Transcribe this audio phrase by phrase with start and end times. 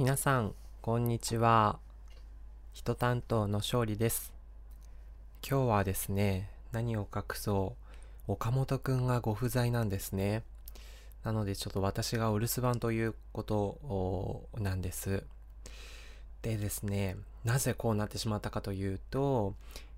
[0.00, 1.78] 皆さん、こんにちは。
[2.72, 4.32] 人担当の勝利です。
[5.46, 7.76] 今日はですね、何を隠そ
[8.26, 10.42] う、岡本くんがご不在なんですね。
[11.22, 15.22] なのでちょっと私がお留守番ということなんです。
[16.40, 19.54] でですね、なぜこうなってしまったかというと、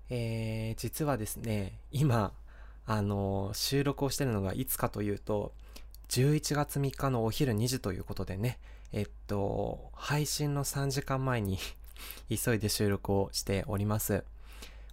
[0.09, 2.33] えー、実はですね、今、
[2.85, 5.53] あの、収録をしてるのがいつかというと、
[6.09, 8.59] 11月3日のお昼2時ということでね、
[8.91, 11.57] えっと、配信の3時間前に
[12.29, 14.23] 急いで収録をしております。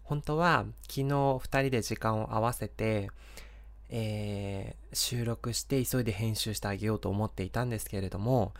[0.03, 3.11] 本当は昨日2人で時間を合わせて、
[3.91, 8.55] えー、収録して急いで編集してあげようと思っていたんですけれども、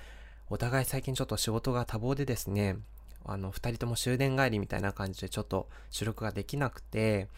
[0.49, 2.77] お互い最近ちょっと仕事が多忙でですね、
[3.25, 7.29] あの、2人とも終電帰りみたいな感じでちょっと収録ができなくて、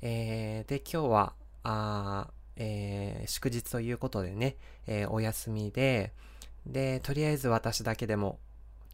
[0.00, 1.32] えー、で、今日は、
[1.64, 4.56] あえー、祝日ということでね、
[4.86, 6.12] えー、お休みで、
[6.66, 8.38] で、とりあえず私だけでも、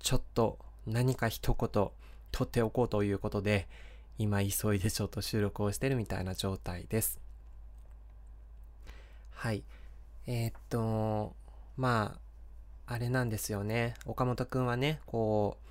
[0.00, 1.88] ちょっと何か一言
[2.32, 3.68] 取っておこうということで、
[4.18, 7.20] 今急いでちょっと収録をしてるみたいな状態です。
[9.30, 9.64] はい。
[10.26, 11.34] えー、っと、
[11.76, 12.18] ま
[12.86, 13.94] あ、あれなんですよね。
[14.06, 15.62] 岡本くんはね、こう、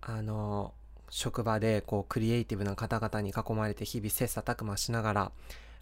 [0.00, 0.74] あの、
[1.12, 5.32] 職場でこうクリエイティブな方々に囲まれて日々切磋琢磨しながら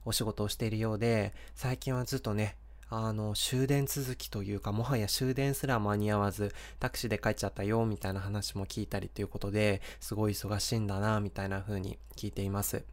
[0.05, 2.57] お仕事をしているようで、最近はずっとね、
[2.89, 12.85] あの、終電続きというか、もはや終電すら間に合わず、タクシーで帰っちゃったよ、みたいな話も聞いたりということで、すごい忙しいんだな、みたいな風に聞いています。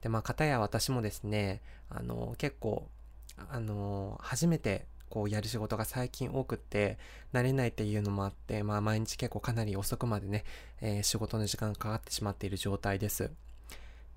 [0.00, 1.60] で、まあ、かたや私もですね、
[1.90, 2.88] あの、結構、
[3.36, 6.98] あの、初めて、こうやる仕事が最近多くって
[7.32, 10.44] 慣れないっていうのもあって、まあ毎日結構かなり遅くまでね、
[10.80, 13.30] えー、仕事の時間がかかってしまっている状態です。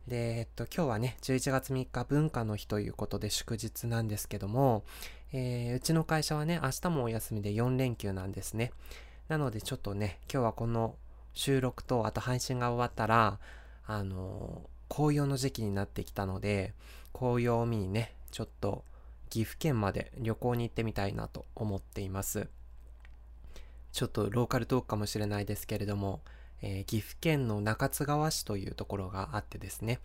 [0.08, 4.86] で、えっと、今日はね、11月3日文化の日ということで祝日なんですけども、
[5.34, 8.72] えー、うちの会社はね、明日もお休みで4連休なんですね。
[9.28, 10.96] なのでちょっとね、今日はこの
[11.34, 13.38] 収録と、あと配信が終わったら、
[13.86, 16.74] あのー、紅葉の時期になってきたので、
[17.12, 18.86] 紅葉を見にね、ちょっと
[19.30, 22.48] 岐阜県まで旅行に行ってみたいなと思っています。
[23.92, 26.22] ちょっとローカルトークかもしれないですけれども、
[26.62, 30.00] えー、岐阜県の中津川市というところがあってですね、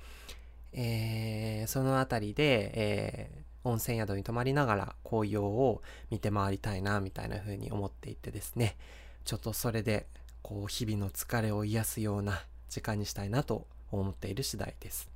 [0.72, 8.76] えー、その辺りで、えー、温泉宿に泊まりながら紅葉を見て回りたいなみたいな風に思っていてですね。
[9.24, 10.06] ちょっとそれで
[10.42, 15.08] こう日々の疲れを癒すような時間にしたいなと思っている次第です。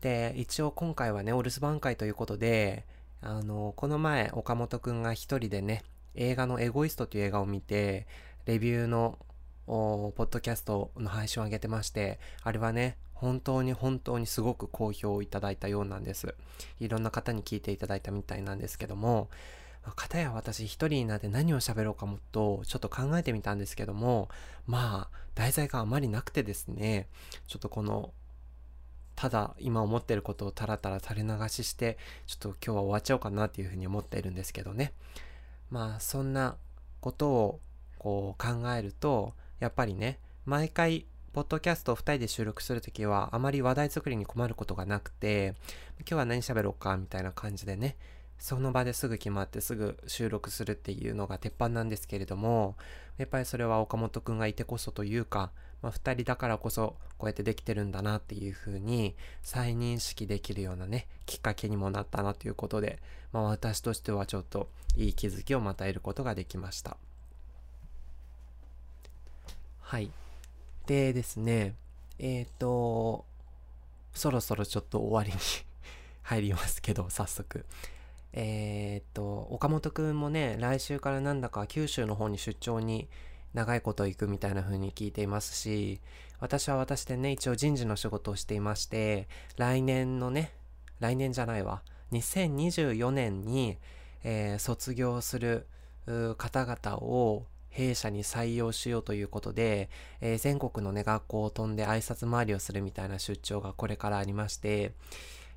[0.00, 2.84] で一応今回はねお留守番会ということで
[3.20, 5.84] あのこの前岡本くんが一人でね
[6.14, 8.06] 映画のエゴイストという映画を見て
[8.46, 9.16] レビューの
[9.66, 16.34] ポッドキャストの配信を上げてまして、あれはね、本当に本当にすごく好評をいただいたようなんです。
[16.80, 19.30] いろんな方に聞いていただいたみたいなんですけども、
[19.94, 24.28] かたや私一人になって何を喋ろうかもとちょっと考えてみたんですけども、
[24.66, 27.08] まあ、題材があまりなくてですね、
[27.46, 28.12] ちょっとこの、
[29.14, 34.92] ただ今思ってることをタラタラ垂れ流しして、ちょっと今日は終わっちゃおうかなっていうふうに思っているんですけどね。
[35.70, 36.56] まあ、そんな
[37.00, 37.60] ことを
[37.98, 45.54] こう考えると、やっぱりね、毎回、ポッドキャストを2人で収録するときは、あまり話題作りに困ることがなくて、
[46.00, 47.96] 今日は何喋ろうか、みたいな感じでね、
[48.40, 52.76] その場ですぐ決まってすぐ収録するっていうのが鉄板なんですけれども、
[53.18, 62.98] やっぱりそれは岡本くんがいてこそというか、まあ、2人だからこそこうやってできてるんだなっていう風に再認識できるようなね、きっかけにもなったなということで、
[63.30, 66.96] まあ私としてはちょっといい気づきをまた得ることができました。
[69.92, 70.10] はい。
[70.86, 71.74] でですね、
[72.18, 73.26] えっ、ー、と、
[74.14, 75.38] そろそろちょっと終わりに
[76.24, 77.66] 入りますけど、早速。
[78.32, 83.10] えっ、ー、と、岡本くんもね、来週からなんだか九州の方に出張に
[83.52, 86.00] 長いこと行くみたいな風に聞いていますし、
[86.40, 90.54] 私は私でね、一応人事の仕事をしていまして、来年のね、
[91.00, 91.82] 来年じゃないわ、
[92.12, 93.76] 2024年に、
[94.24, 95.66] えー、卒業する
[96.38, 99.88] 方々を弊社に採用しようということで、
[100.20, 104.92] えー、全国のね、学校を飛んで挨拶回りをするみたいな出張がこれからありまして、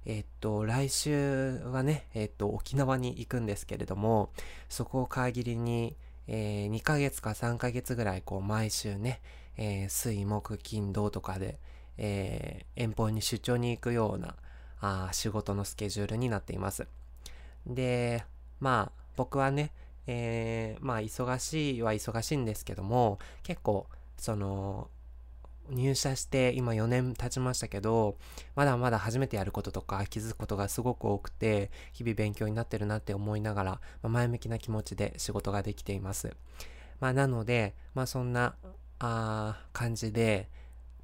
[0.05, 4.31] え、っと、来週はね、え、っと、沖縄に行くんですけれども、
[4.69, 5.95] そこを皮切りに、
[6.27, 9.21] え2ヶ月か3ヶ月ぐらい、こう、毎週ね、
[9.57, 11.59] え水、木、金、土とかで、
[11.97, 14.35] え遠方に出張に行くような、
[14.79, 16.87] あ仕事のスケジュールになっています。
[17.65, 18.23] で、
[18.59, 19.71] まあ、僕はね、
[20.07, 23.87] えー、まあ忙しいは忙しいんですけども結構
[24.17, 24.89] その
[25.69, 28.17] 入社して今4年経ちましたけど
[28.55, 36.35] まだまだ初めてやることとか気づくことがすごく多くて日々勉強になってるなって思いながら、まあ、前向きな気持ちで仕事ができています。
[36.99, 38.55] まあ、なので、まあ、そんな、
[38.99, 40.49] あ感じで、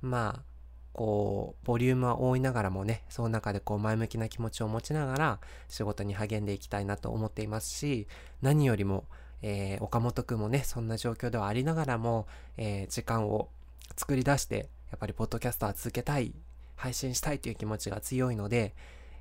[0.02, 0.51] まあ、
[0.94, 5.40] こう、ボリュームは多いながらもね、その中でこう前向きな気持ちを持ちながら
[5.70, 8.08] 仕事に励んでいきたいなと思っていますし、
[8.42, 9.06] 何よりも、
[9.42, 12.28] えー、岡本くんもね、そんな状況ではありながらも、
[12.58, 13.50] えー、時間を
[13.96, 16.34] 作り出して、やっぱりポッドキャストは続けたい、
[16.76, 18.74] 配信したいという気持ちが強いので、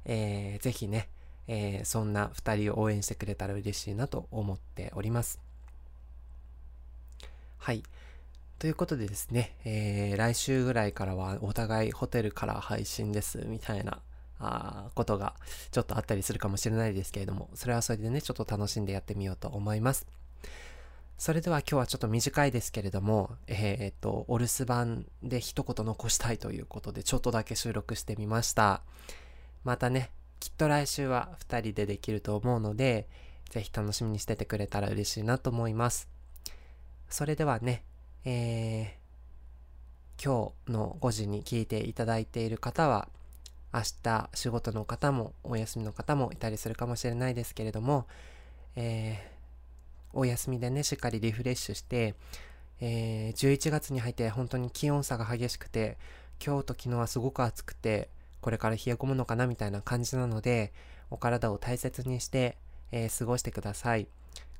[0.05, 1.09] えー、ぜひね、
[1.47, 5.41] えー、そんな2人を応援してくれたら嬉しいなと思っております。
[7.59, 7.83] はい。
[8.61, 14.01] ということでですね、えー、来週ぐらいからはお互いホテルから配信ですみたいな
[14.39, 15.33] あことが
[15.73, 20.07] ちょっとあったりするかもしれないですけれども、それはそれでね、ちょっと楽しんでやってみようと思います。
[21.17, 28.83] それでは今日はちょっと短いですけれども、えー、っと、お留守番で一言残したいということで、ちょっとだけ収録してみました。
[29.65, 33.09] またね、きっと来週は2人でできると思うので、
[33.49, 36.11] ぜひ楽しみにしててくれたら嬉しいなと思います。
[37.09, 37.85] それではね、
[38.25, 43.09] えー、今日の5時に聞いていただいている方は、
[43.73, 48.07] 明日仕事の方もお休みの方もいたりするかもしれないですけれども、
[48.77, 52.15] えー、お休みでね、しっかりリフレッシュして、
[52.81, 55.97] えー、11月に入って本当に気温差が激しくて、
[56.45, 60.73] 今日と昨日はすごく暑くて、これから冷え込むのかなみたいな感じなので、
[61.11, 62.57] お体を大切にして、
[62.93, 64.09] えー、過ごしてください。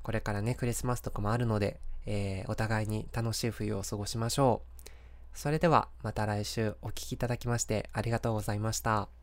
[0.03, 4.71] これからね、クリスマスとかもあるので、えー、お互いに楽しい冬を過ごしましょう。
[5.33, 9.20] それではまた来週お聴きいただきましてありがとうございました。